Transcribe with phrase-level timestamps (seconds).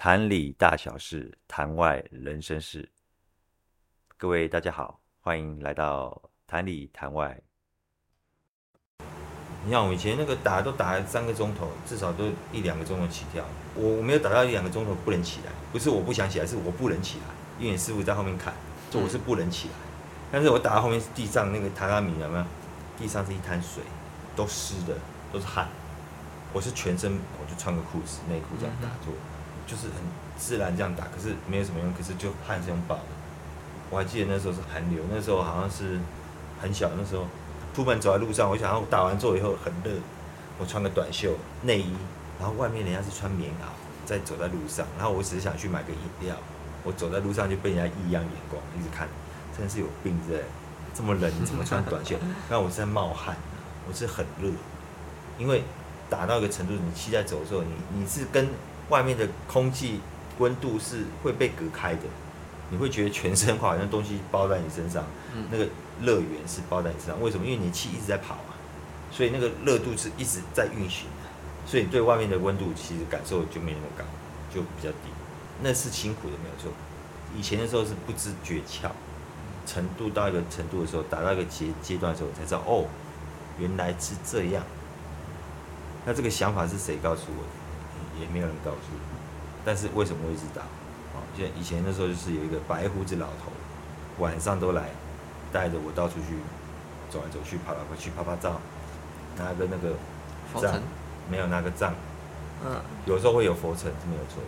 [0.00, 2.88] 坛里大小事，坛外人生事。
[4.16, 7.36] 各位大家好，欢迎来到坛里坛外。
[9.64, 13.44] 你看我以前那个打都打了三个钟头，至少都一两个钟头起跳。
[13.74, 17.24] 我我没有打到一两个钟头不能起来，不是我不想起来，是我不能起来，
[17.58, 18.54] 因为你师傅在后面看，
[18.92, 19.74] 就我是不能起来。
[20.30, 22.44] 但是我打到后面地上那个榻榻米有没有？
[22.96, 23.82] 地上是一滩水，
[24.36, 24.96] 都湿的，
[25.32, 25.66] 都是汗。
[26.52, 29.12] 我是全身，我就穿个裤子、内裤这样打坐，
[29.68, 30.00] 就是很
[30.38, 33.02] 自然这样打，可是没有什么用，可是就汗是用爆的。
[33.90, 36.00] 我还记得那时候是寒流，那时候好像是
[36.60, 37.26] 很小，那时候
[37.74, 40.00] 出门走在路上，我想要打完坐以后很热，
[40.58, 41.92] 我穿个短袖内衣，
[42.40, 43.68] 然后外面人家是穿棉袄
[44.06, 46.34] 在走在路上，然后我只是想去买个饮料，
[46.82, 49.06] 我走在路上就被人家异样眼光一直看，
[49.54, 50.42] 真的是有病之类，
[50.94, 52.16] 这么冷你怎么穿短袖？
[52.48, 53.36] 那我是在冒汗，
[53.86, 54.50] 我是很热，
[55.38, 55.62] 因为。
[56.10, 58.48] 打到一个程度，你气在走的时候，你你是跟
[58.88, 60.00] 外面的空气
[60.38, 62.02] 温度是会被隔开的，
[62.70, 65.04] 你会觉得全身好像东西包在你身上，
[65.50, 65.66] 那个
[66.00, 67.20] 热源是包在你身上。
[67.20, 67.44] 为什么？
[67.44, 68.54] 因为你气一直在跑啊，
[69.10, 71.28] 所以那个热度是一直在运行的，
[71.66, 74.04] 所以对外面的温度其实感受就没那么高，
[74.54, 75.10] 就比较低。
[75.62, 76.72] 那是辛苦的，没有错。
[77.36, 78.90] 以前的时候是不知诀窍，
[79.66, 82.86] 程度到一个程度的时候，达到一个阶阶段的时候才知道，哦，
[83.58, 84.62] 原来是这样。
[86.06, 87.57] 那这个想法是谁告诉我的？
[88.20, 89.00] 也没有人告诉我。
[89.64, 90.62] 但是为什么会知道？
[91.14, 93.52] 哦，就以前那时候就是有一个白胡子老头，
[94.18, 94.90] 晚上都来
[95.52, 96.36] 带着我到处去
[97.10, 98.60] 走来走去，跑来跑去拍拍照，
[99.36, 99.94] 拿个那个
[100.60, 100.80] 杖，
[101.30, 101.94] 没有拿个杖。
[102.64, 102.80] 嗯。
[103.06, 104.42] 有时候会有佛尘，是没有错。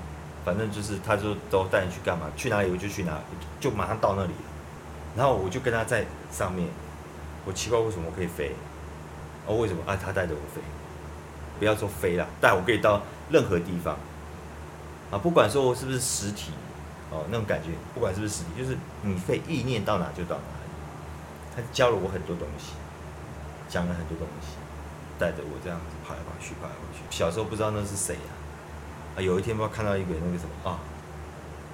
[0.45, 2.27] 反正就是他就都带你去干嘛？
[2.37, 3.23] 去哪里我就去哪里，
[3.61, 4.49] 就马上到那里了。
[5.17, 6.69] 然后我就跟他在上面，
[7.45, 8.53] 我奇怪为什么我可以飞？
[9.47, 9.83] 哦，为什么？
[9.87, 10.62] 啊，他带着我飞。
[11.59, 13.97] 不要说飞了，带我可以到任何地方，
[15.11, 16.53] 啊，不管说我是不是实体，
[17.11, 20.70] 哦，那种感觉，不管是不是实体，就是你可以意念到哪就到哪里。
[21.56, 22.72] 他教了我很多东西，
[23.69, 24.55] 讲了很多东西，
[25.19, 27.03] 带着我这样子跑来跑去，跑来跑去。
[27.10, 30.78] 小时候不知道那是谁啊，啊，有一天不知道看到一个那个什么啊，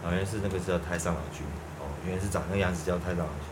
[0.02, 1.44] 好像是那个叫太上老君，
[1.80, 3.48] 哦，原来是长那个样子叫太上老君。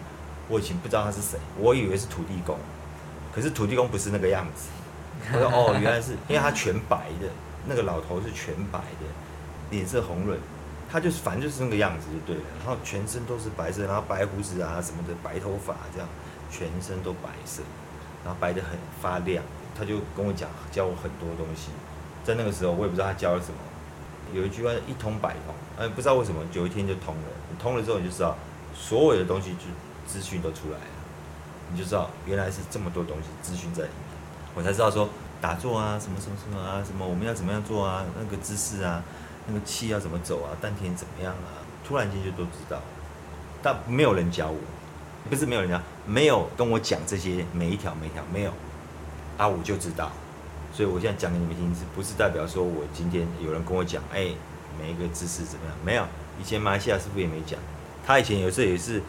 [0.48, 2.58] 我以前不知道他是谁，我以为是土地公，
[3.34, 4.68] 可是土地公不是那个样子。
[5.32, 7.28] 我说哦，原来是因为他全白的，
[7.66, 9.06] 那个老头是全白的，
[9.70, 10.38] 脸色红润，
[10.90, 12.42] 他就是反正就是那个样子就对了。
[12.58, 16.08] 然后全身都是白色，然后白胡子啊什么的，白头发这样，
[16.50, 17.62] 全身都白色，
[18.24, 19.42] 然后白得很发亮。
[19.76, 21.70] 他就跟我讲，教我很多东西。
[22.22, 23.58] 在那个时候，我也不知道他教了什么。
[24.32, 27.22] 有一句话一通百通，哎，不知道为什么有一天就通了。
[27.58, 28.36] 通了之后，你就知道
[28.74, 29.66] 所有的东西就
[30.06, 30.86] 资讯都出来了，
[31.72, 34.18] 你就知道原来是这么多东西资讯在里面。
[34.54, 35.08] 我才知道说
[35.44, 39.02] 打坐啊，什么什么什么啊，什么我们要怎么样做啊，那个姿势啊，
[39.46, 42.80] 那个气要怎么走啊，丹田怎么样啊，突然间就都知道，
[43.62, 44.56] 但没有人教我，
[45.28, 48.52] 不是没有人教，没有跟我讲这些每一条每一条没有，
[49.36, 50.10] 啊我就知道，
[50.72, 54.30] 所以我现在讲给你们听，是不是代表说我今天有人跟我讲，哎，
[54.80, 55.76] 每一个姿势怎么样？
[55.84, 56.06] 没有，
[56.40, 57.60] 以前马来西亚师傅也没讲，
[58.06, 59.02] 他以前有时候也是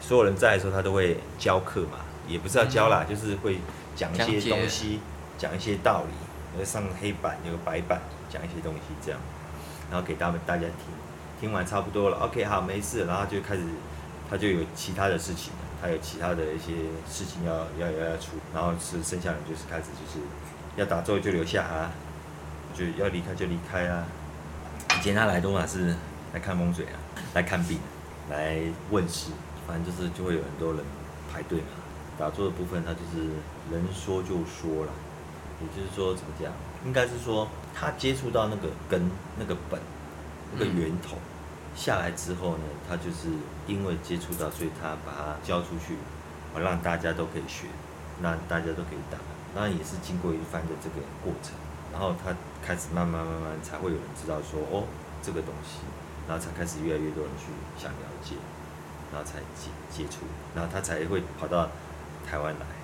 [0.00, 1.98] 所有人在的时候，他都会教课嘛，
[2.28, 3.58] 也不是要教啦，嗯、就是会。
[3.98, 5.00] 讲一些东西，
[5.38, 6.12] 讲一些道理，
[6.52, 9.20] 然后上黑板有个白板，讲一些东西这样，
[9.90, 10.92] 然后给他们大家听，
[11.40, 13.62] 听完差不多了，OK 好，没事，然后就开始，
[14.28, 16.74] 他就有其他的事情，他有其他的一些
[17.08, 20.18] 事情要要要要出，然后是剩下人就是开始就是
[20.76, 21.90] 要打坐就留下啊，
[22.74, 24.04] 就要离开就离开啊。
[24.98, 25.94] 以前他来都嘛是
[26.34, 26.98] 来看风水啊，
[27.34, 27.78] 来看病，
[28.28, 28.58] 来
[28.90, 29.30] 问事，
[29.66, 30.82] 反正就是就会有很多人
[31.32, 31.66] 排队嘛。
[32.18, 33.28] 打坐的部分，他就是
[33.70, 34.90] 人说就说了，
[35.60, 36.52] 也就是说怎么讲，
[36.84, 39.80] 应该是说他接触到那个根、那个本、
[40.52, 41.16] 那个源头
[41.74, 43.28] 下来之后呢，他就是
[43.66, 45.96] 因为接触到，所以他把它教出去，
[46.58, 47.66] 让大家都可以学，
[48.22, 49.18] 让大家都可以打，
[49.54, 51.52] 那也是经过一番的这个过程，
[51.92, 54.84] 然后他开始慢慢慢慢才会有人知道说哦
[55.22, 55.80] 这个东西，
[56.28, 57.46] 然后才开始越来越多人去
[57.76, 58.36] 想了解，
[59.12, 61.68] 然后才接接触，然后他才会跑到。
[62.28, 62.77] 台湾来，对，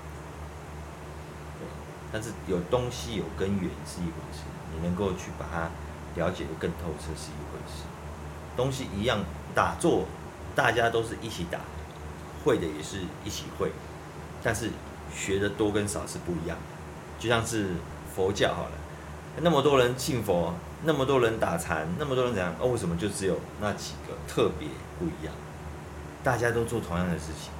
[2.14, 5.68] 但是有东西有根源是一回事，你能够去把它
[6.14, 7.82] 了解的更透彻是一回事。
[8.56, 9.18] 东西一样，
[9.52, 10.04] 打坐
[10.54, 11.58] 大家都是一起打，
[12.44, 13.72] 会的也是一起会，
[14.44, 14.70] 但是
[15.12, 17.18] 学的多跟少是不一样的。
[17.18, 17.70] 就像是
[18.14, 18.72] 佛教好了，
[19.40, 22.54] 那么多人信佛，那么多人打禅，那么多人怎样？
[22.60, 24.68] 哦，为什么就只有那几个特别
[25.00, 25.34] 不一样？
[26.22, 27.50] 大家都做同样的事情。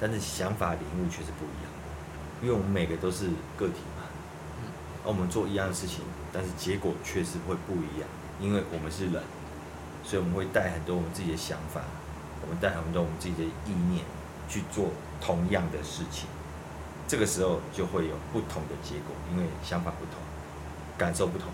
[0.00, 1.71] 但是想法领悟却是不一样，
[2.42, 4.02] 因为我们每个都是个体嘛，
[5.04, 6.00] 而我们做一样的事情，
[6.32, 8.08] 但是结果确实会不一样，
[8.40, 9.22] 因为我们是人，
[10.02, 11.80] 所以我们会带很多我们自己的想法，
[12.42, 14.04] 我们带很多我们自己的意念
[14.48, 14.90] 去做
[15.20, 16.28] 同样的事情。
[17.06, 20.14] 这个时候就会有不同的结果，因为想法不同，
[20.98, 21.48] 感受不同。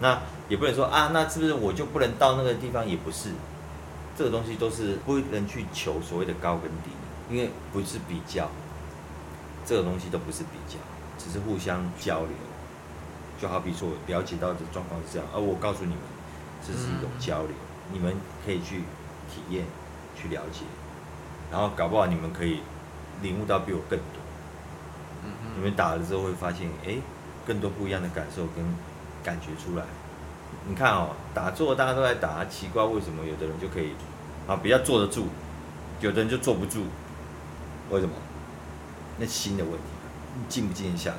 [0.00, 2.86] 那也不能说啊，那是不是我就不能到那个地方？
[2.86, 3.30] 也不是，
[4.16, 6.90] 这个东西都是不能去求所谓的高跟低，
[7.28, 8.48] 因为不是比较，
[9.70, 10.74] 这个东西都不是比较，
[11.16, 12.30] 只是互相交流。
[13.40, 15.98] 就好比说，我了解到的状况是这样，而我告诉你们，
[16.60, 17.52] 这是一种交流，
[17.92, 18.12] 你们
[18.44, 18.78] 可以去
[19.30, 19.64] 体验、
[20.16, 20.64] 去了解，
[21.52, 22.62] 然后搞不好你们可以
[23.22, 24.18] 领悟到比我更多。
[25.54, 26.96] 你们打了之后会发现，哎，
[27.46, 28.64] 更多不一样的感受跟
[29.22, 29.84] 感觉出来。
[30.66, 33.92] 你看哦，打坐大家都在打，奇怪为什么有的人就可以
[34.48, 35.28] 啊比较坐得住，
[36.00, 36.82] 有的人就坐不住，
[37.90, 38.12] 为什么？
[39.20, 39.78] 那心的问题，
[40.34, 41.18] 你静不静得下来？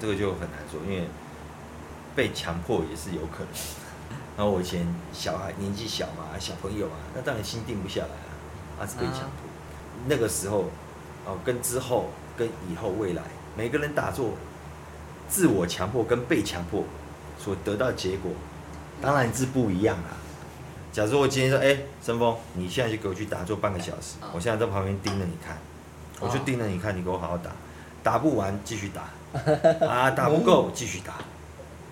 [0.00, 1.06] 这个就很难说，因为
[2.16, 3.48] 被强迫也是有可能。
[4.38, 8.30] 然后我以前小孩年纪小嘛，小朋友啊，那当然心定不下来啊，
[8.78, 9.50] 还是被强迫。
[10.06, 10.70] 那个时候，
[11.26, 12.08] 哦，跟之后
[12.38, 13.22] 跟以后未来，
[13.54, 14.34] 每个人打坐，
[15.28, 16.84] 自我强迫跟被强迫
[17.38, 18.32] 所得到的结果，
[19.02, 20.16] 当然是不一样啊。
[20.90, 25.58] 假如我今天说，哎，申峰，你现在就给我去打坐半个小时，我现在在旁边盯着你看，
[26.20, 27.50] 我就盯着你看，你给我好好打，
[28.02, 29.02] 打不完继续打。
[29.86, 31.14] 啊，打不够继续打，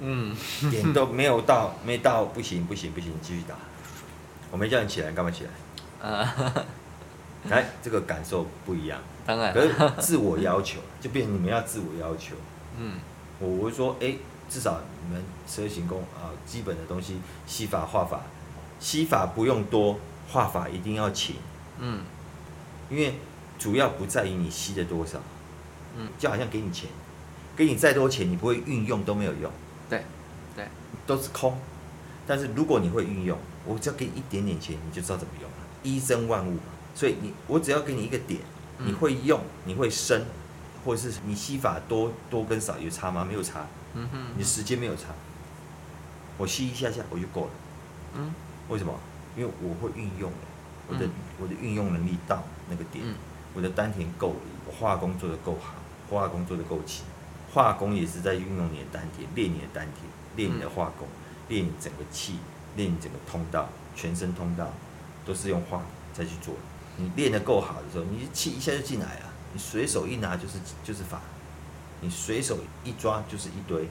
[0.01, 0.37] 嗯，
[0.73, 3.55] 点都没有到，没到，不行不行不行，继续打。
[4.51, 6.09] 我没叫你起来，干嘛起来？
[6.09, 6.35] 啊，
[7.49, 8.99] 来，这个感受不一样。
[9.25, 12.35] 当然，可是自我要求就变成你们要自我要求。
[12.77, 12.95] 嗯，
[13.39, 14.17] 我会说，哎，
[14.51, 18.23] 至少你们十二行功啊，基本的东西，吸法画法，
[18.81, 19.97] 吸法不用多，
[20.29, 21.37] 画法一定要勤。
[21.79, 22.01] 嗯，
[22.91, 23.15] 因为
[23.59, 25.19] 主要不在于你吸的多少，
[25.97, 26.89] 嗯，就好像给你钱。
[27.57, 29.51] 给你再多钱，你不会运用都没有用。
[29.91, 30.05] 对，
[30.55, 30.69] 对，
[31.07, 31.59] 都是空。
[32.25, 35.57] 但是如果你会运用，我只要给你一点点钱，你就知道怎么用了。
[35.83, 36.57] 一生万物，
[36.95, 38.41] 所以你我只要给你一个点，
[38.79, 40.25] 你会用，你会生，
[40.85, 43.25] 或者是你吸法多多跟少有差吗？
[43.25, 43.67] 没有差。
[43.95, 44.27] 嗯哼。
[44.37, 45.07] 你时间没有差。
[46.37, 47.51] 我吸一下下我就够了。
[48.15, 48.33] 嗯。
[48.69, 48.95] 为什么？
[49.37, 50.31] 因为我会运用，
[50.89, 51.09] 我的
[51.41, 53.05] 我的运用能力到那个点，
[53.55, 55.75] 我的丹田够力，我化功做得够好，
[56.11, 57.05] 化功做得够勤。
[57.53, 60.05] 化功也是在运用你的丹田，练你的丹田，
[60.37, 61.09] 练你的化功，
[61.49, 62.39] 练你整个气，
[62.77, 64.71] 练你整个通道，全身通道
[65.25, 66.55] 都是用化再去做。
[66.99, 71.21] 你练得够好的时候，你的气一下就进来了，你随手一拿就是就是法，
[72.01, 73.89] 你随手一抓就是一堆。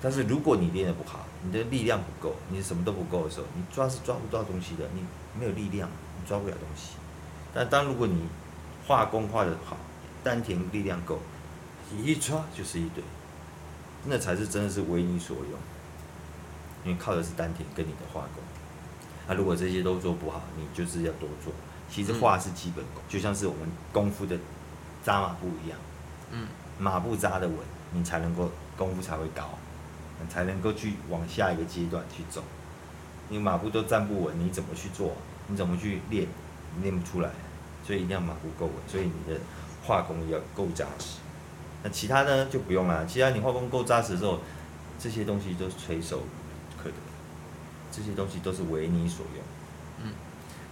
[0.00, 5.04] 但是如果你练得不好，你的力量不够，你什么都不够的时候，你抓是抓不到东西的，你
[5.38, 5.88] 没有力量，
[6.20, 6.96] 你抓不了东西。
[7.52, 8.22] 但当如果你
[8.86, 9.76] 化功画的好，
[10.24, 11.18] 丹田力量够。
[12.02, 13.04] 一抓就是一堆，
[14.06, 15.58] 那才是真的是为你所用，
[16.84, 18.42] 因为靠的是丹田跟你的画功。
[19.28, 21.52] 那、啊、如果这些都做不好，你就是要多做。
[21.90, 24.38] 其实画是基本功，就像是我们功夫的
[25.04, 25.78] 扎马步一样，
[26.30, 26.48] 嗯，
[26.78, 27.56] 马步扎的稳，
[27.92, 29.50] 你才能够功夫才会高，
[30.20, 32.42] 你才能够去往下一个阶段去走。
[33.28, 35.12] 你马步都站不稳，你怎么去做？
[35.48, 36.26] 你怎么去练？
[36.74, 37.28] 你练不出来，
[37.84, 39.40] 所以一定要马虎够稳，所以你的
[39.84, 41.18] 化工要够扎实。
[41.82, 44.38] 那其他呢就不用了，其他你化工够扎实的时候，
[44.98, 46.22] 这些东西都是垂手
[46.80, 46.94] 可得，
[47.90, 49.44] 这些东西都是为你所用，
[50.04, 50.14] 嗯，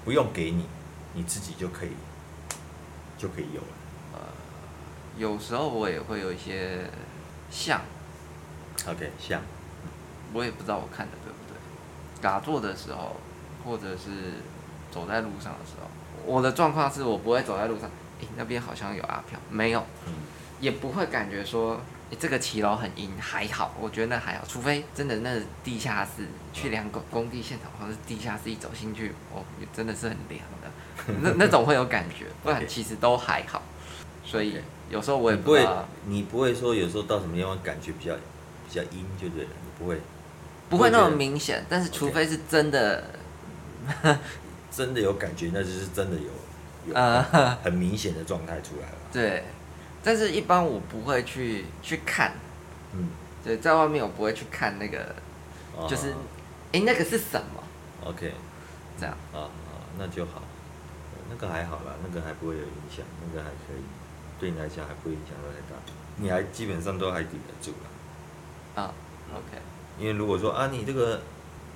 [0.05, 0.67] 不用给你，
[1.15, 1.91] 你自己就可以，
[3.19, 3.69] 就可以有了。
[4.15, 4.21] 呃，
[5.19, 6.89] 有时候我也会有一些
[7.51, 7.81] 像
[8.87, 9.43] ，OK，像，
[10.33, 12.23] 我也不知道我看的对不对。
[12.23, 13.17] 打坐的时候，
[13.65, 14.35] 或者是
[14.91, 15.89] 走在路上的时候，
[16.25, 19.81] 我的状况是我不会走在路上，诶，那边好像有阿飘，没有。
[20.07, 20.15] 嗯
[20.61, 21.81] 也不会感觉说，
[22.11, 29.43] 欸、这个骑楼很阴，还好，我觉得那还好，除非真的那地下室去量工工地现场，或者是地下室一走进去，哦，
[29.73, 33.63] 真的是很凉的， 那那种会有感觉，不然其实都还好。
[34.23, 35.67] 所以有时候我也不会，
[36.05, 38.15] 你不会说有时候到什么地方感觉比较
[38.69, 39.99] 比较阴就对了，你不会，
[40.69, 43.03] 不会那么明显，但是除非是真的.
[44.71, 46.31] 真的有感觉，那就是真的有
[46.87, 48.97] 有很，很明显的状态出来了。
[49.13, 49.45] 对。
[50.03, 52.33] 但是，一般我不会去去看，
[52.95, 53.11] 嗯，
[53.45, 55.15] 对，在外面我不会去看那个，
[55.77, 56.13] 哦、就是，
[56.73, 57.63] 哎、欸，那个是什么
[58.07, 58.33] ？OK，
[58.99, 60.41] 这样，啊啊，那就好，
[61.29, 63.83] 那个还好啦，那个还不会有影响，那个还可以，
[64.41, 65.79] 对你来讲还不会影响太大，
[66.17, 68.83] 你还基本上都还顶得住了。
[68.83, 68.95] 啊
[69.35, 69.61] ，OK，
[69.99, 71.21] 因为如果说啊，你这个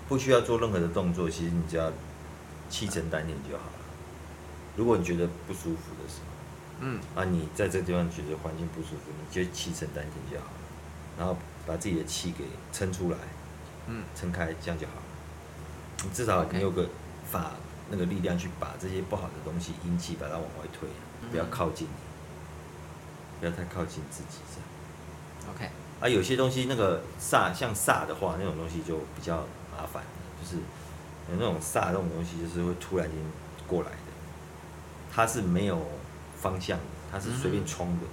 [0.09, 1.93] 不需要做任何的动作，其实你只要
[2.69, 3.73] 气沉丹田就好了。
[4.77, 6.27] 如果你觉得不舒服的时候。
[6.81, 10.59] 嗯，啊，你在这个地方觉得环境不舒服，你就气沉丹田就好了，
[11.17, 13.17] 然后把自己的气给撑出来，
[13.87, 14.95] 嗯，撑开这样就好。
[16.03, 16.89] 你至少你有个
[17.31, 17.53] 法
[17.91, 20.89] 那个力量去把这些不好的东西阴气把它往外推，
[21.31, 25.55] 不要靠近你，不要太靠近自己这样。
[25.55, 25.71] OK。
[26.01, 30.03] 啊，有些东西那个煞像煞的话，那种东西就比较麻烦，
[30.43, 30.57] 就是
[31.31, 33.17] 有那种煞这种东西，就是会突然间
[33.67, 33.97] 过来的，
[35.13, 35.81] 它是没有
[36.37, 38.07] 方向的，它是随便冲的，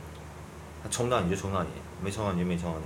[0.84, 1.70] 它冲到你就冲到你，
[2.04, 2.86] 没冲到你就没冲到你。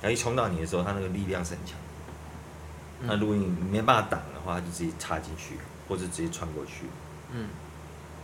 [0.00, 1.76] 它一冲到你的时候，它那个力量是很强。
[3.00, 5.56] 那如果你没办法挡的话，它就直接插进去，
[5.88, 6.84] 或者直接穿过去。
[7.32, 7.48] 嗯。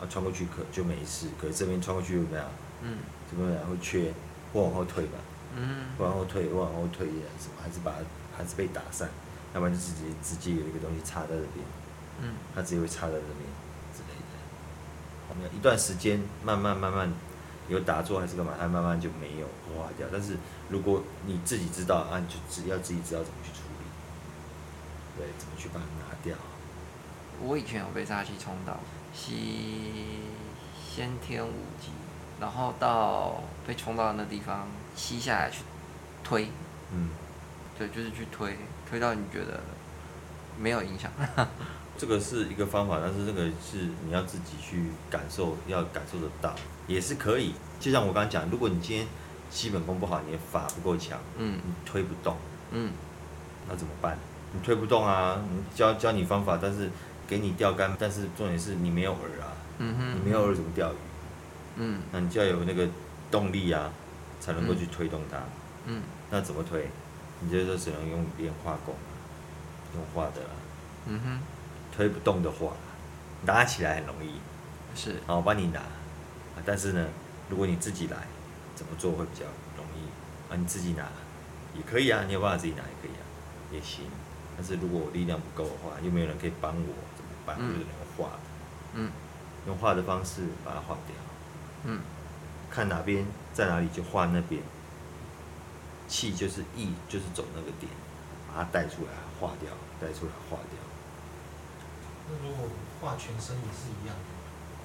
[0.00, 2.46] 啊，穿过去可就没事，可是这边穿过去会怎么样？
[2.82, 2.98] 嗯。
[3.28, 4.12] 怎么样会缺，
[4.52, 5.18] 或往后退吧。
[5.56, 7.98] 嗯，往后退，往后退什么还是把它
[8.36, 9.08] 还是被打散，
[9.54, 11.64] 要不然就自己直接有一个东西插在这边，
[12.20, 13.38] 嗯，它直接会插在这边
[13.92, 15.28] 之类的。
[15.28, 17.12] 后面一段时间慢慢慢慢
[17.68, 20.06] 有打坐还是干嘛，它慢慢就没有化掉。
[20.10, 20.36] 但是
[20.68, 23.84] 如果你自己知道啊，你就只要自己知道怎么去处理，
[25.18, 26.36] 对，怎么去把它拿掉。
[27.40, 28.78] 我以前有被煞气冲到，
[29.12, 30.20] 吸
[30.88, 31.90] 先天五级，
[32.40, 34.66] 然后到被冲到的那地方。
[34.94, 35.62] 吸下来去
[36.22, 36.48] 推，
[36.92, 37.08] 嗯，
[37.78, 38.58] 对，就是去推，
[38.92, 39.58] 推到你觉得
[40.60, 41.10] 没有影响。
[41.96, 46.54] 这个是一个方法，但是这个是你要自己去感受，要感受得到，
[46.86, 47.54] 也是可以。
[47.80, 49.06] 就像我刚刚讲，如果你今天
[49.50, 52.36] 基本功不好，你的法不够强，嗯，你推不动，
[52.72, 52.92] 嗯，
[53.66, 54.18] 那怎么办？
[54.52, 56.90] 你推不动啊，你教教你方法，但是
[57.26, 60.96] 给你钓竿，但是重点是你没有饵啊，嗯哼，你没有饵怎么钓鱼？
[61.76, 62.86] 嗯，那你就要有那个
[63.30, 63.90] 动力啊。
[64.38, 65.38] 才能够去推动它。
[65.86, 66.90] 嗯，那怎么推？
[67.42, 68.94] 你觉得只能用练化功，
[69.94, 70.40] 用画的。
[71.06, 71.40] 嗯哼，
[71.94, 72.72] 推不动的话，
[73.44, 74.40] 拿起来很容易。
[74.94, 75.16] 是。
[75.26, 75.80] 好，我帮你拿。
[76.64, 77.06] 但是呢，
[77.48, 78.16] 如果你自己来，
[78.76, 79.44] 怎么做会比较
[79.76, 80.52] 容易？
[80.52, 81.04] 啊，你自己拿
[81.74, 83.24] 也可以啊，你有办法自己拿也可以啊，
[83.72, 84.04] 也行。
[84.56, 87.56] 但是如果我力量不够的话，又没有人可以帮我，怎么办？
[87.56, 88.40] 我就用画的。
[88.94, 89.10] 嗯。
[89.66, 91.16] 用画的方式把它画掉。
[91.84, 92.00] 嗯。
[92.70, 94.62] 看哪边在哪里就画那边，
[96.12, 97.90] 气就是意，就是走那个点，
[98.46, 99.08] 把它带出来
[99.40, 100.78] 化掉，带出来化掉。
[102.28, 102.68] 那如果
[103.00, 104.22] 画全身也是一样的？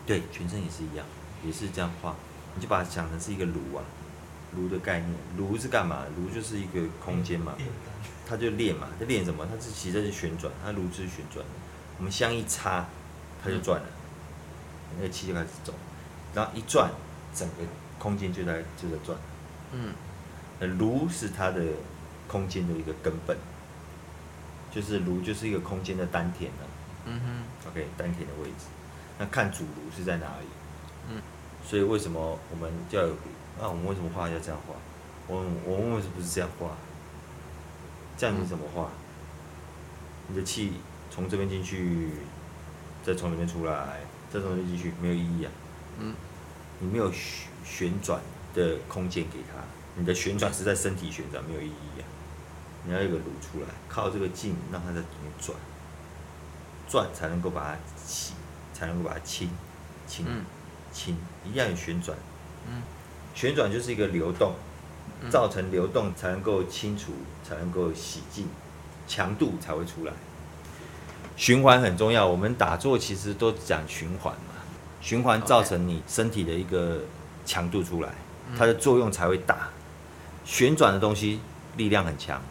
[0.05, 1.05] 对，全身也是一样，
[1.43, 2.15] 也是这样画。
[2.55, 3.83] 你就把它想成是一个炉啊，
[4.55, 5.11] 炉的概念。
[5.35, 6.05] 炉是干嘛？
[6.15, 7.55] 炉就是一个空间嘛，
[8.25, 9.45] 它就练嘛，它练什么？
[9.45, 11.51] 它是其实是旋转，它炉子是旋转的。
[11.97, 12.85] 我们香一插，
[13.43, 13.87] 它就转了，
[14.95, 15.73] 那个气就开始走，
[16.33, 16.89] 然后一转。
[17.35, 17.55] 整个
[17.99, 19.15] 空间就在就在转，
[19.71, 19.93] 嗯，
[20.65, 21.61] 炉是它的
[22.27, 23.37] 空间的一个根本，
[24.71, 26.67] 就是炉就是一个空间的丹田了，
[27.05, 28.65] 嗯哼，OK，丹田的位置，
[29.19, 30.47] 那看主炉是在哪里，
[31.09, 31.21] 嗯，
[31.63, 33.13] 所以为什么我们要有
[33.59, 34.73] 那、啊、我们为什么画要这样画？
[35.27, 36.75] 我我们为什么不是这样画？
[38.17, 38.89] 这样你怎么画？
[40.27, 40.73] 你的气
[41.11, 42.09] 从这边进去，
[43.03, 45.51] 再从那边出来，再从那边进去，没有意义啊，
[45.99, 46.15] 嗯。
[46.79, 48.21] 你没有旋旋转
[48.53, 49.57] 的空间给他，
[49.97, 52.05] 你的旋转是在身体旋转，没有意义啊！
[52.85, 55.57] 你要有一个炉出来，靠这个劲让它在里面转，
[56.87, 58.33] 转才能够把它起，
[58.73, 59.49] 才能够把它清，
[60.07, 60.25] 清，
[60.93, 62.15] 清，一定要有旋转。
[62.69, 62.83] 嗯，
[63.33, 64.53] 旋转就是一个流动，
[65.31, 67.13] 造成流动才能够清除，
[67.43, 68.47] 才能够洗净，
[69.07, 70.13] 强度才会出来。
[71.35, 74.53] 循环很重要，我们打坐其实都讲循环嘛。
[75.01, 77.01] 循环造成你身体的一个
[77.45, 78.13] 强度出来，
[78.55, 79.69] 它的作用才会大。
[80.47, 81.41] 旋转的东西
[81.75, 82.41] 力量很强，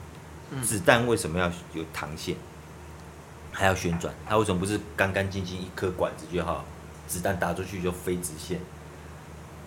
[0.62, 2.36] 子弹为什么要有膛线，
[3.50, 4.14] 还要旋转？
[4.28, 6.62] 它为什么不是干干净净一颗管子就好？
[7.08, 8.60] 子弹打出去就飞直线，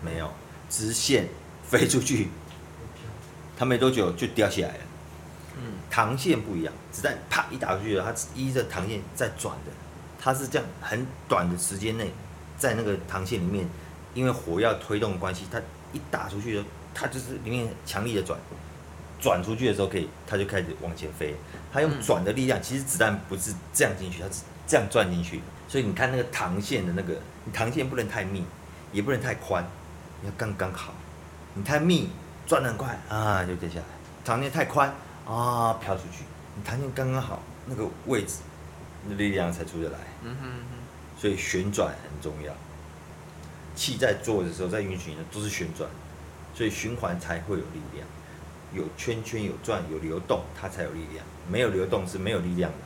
[0.03, 0.31] 没有
[0.69, 1.27] 直线
[1.67, 2.27] 飞出去，
[3.57, 4.83] 它没多久就掉下来了。
[5.91, 9.71] 膛线不一样，子弹啪一打出去了，它依着膛线在转的，
[10.21, 12.13] 它是这样很短的时间内。
[12.59, 13.67] 在那个膛线里面，
[14.13, 15.59] 因为火药推动的关系，它
[15.91, 18.38] 一打出去的时候，它就是里面强力的转，
[19.19, 21.36] 转出去的时候可以，它就开始往前飞。
[21.72, 25.41] 它用转的力量，其实子弹不是这样进去，它是这样转进去。
[25.67, 27.13] 所以你看那个膛线的那个，
[27.46, 28.43] 你膛线不能太密，
[28.91, 29.63] 也不能太宽，
[30.22, 30.93] 你要刚刚好。
[31.53, 32.10] 你太密，
[32.48, 33.86] 转得很快啊，就掉下来；
[34.25, 34.93] 膛线太宽
[35.25, 36.24] 啊，飘出去。
[36.55, 38.39] 你膛线刚刚好，那个位置，
[39.08, 39.98] 那力量才出得来。
[40.24, 40.50] 嗯哼。
[41.19, 42.53] 所以旋转很重要，
[43.75, 45.89] 气在做的时候，在运行的都是旋转，
[46.59, 48.05] 所以循环才会有力量，
[48.75, 52.77] 有圈圈有转有流动，它才有力量，没有流动是没有力量的。